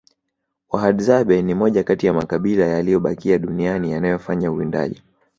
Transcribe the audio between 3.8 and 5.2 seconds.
yanayofanya uwindaji